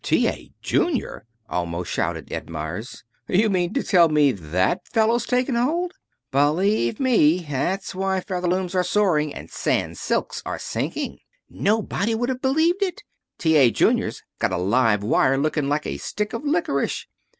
"T. 0.03 0.27
A. 0.27 0.51
Junior!" 0.63 1.27
almost 1.47 1.91
shouted 1.91 2.33
Ed 2.33 2.49
Meyers. 2.49 3.03
"You 3.27 3.43
don't 3.43 3.51
mean 3.51 3.73
to 3.75 3.83
tell 3.83 4.09
me 4.09 4.31
that 4.31 4.87
fellow's 4.87 5.27
taken 5.27 5.53
hold" 5.53 5.91
"Believe 6.31 6.99
me. 6.99 7.45
That's 7.47 7.93
why 7.93 8.19
Featherlooms 8.19 8.73
are 8.73 8.83
soaring 8.83 9.31
and 9.31 9.51
Sans 9.51 9.99
silks 9.99 10.41
are 10.43 10.57
sinking. 10.57 11.19
Nobody 11.51 12.15
would 12.15 12.29
have 12.29 12.41
believed 12.41 12.81
it. 12.81 13.03
T. 13.37 13.55
A. 13.57 13.69
Junior's 13.69 14.23
got 14.39 14.51
a 14.51 14.57
live 14.57 15.03
wire 15.03 15.37
looking 15.37 15.69
like 15.69 15.85
a 15.85 15.97
stick 15.99 16.33
of 16.33 16.43
licorice. 16.45 17.05